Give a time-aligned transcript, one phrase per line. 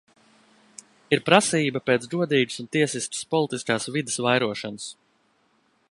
[1.17, 4.91] Ir prasība pēc godīgas un tiesiskas politiskās vides vairošanas.